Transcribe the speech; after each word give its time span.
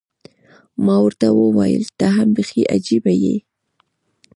ما 0.85 0.95
ورته 1.05 1.27
وویل، 1.33 1.83
ته 1.99 2.05
هم 2.17 2.27
بیخي 2.37 2.61
عجيبه 2.73 3.13
یې. 3.23 3.35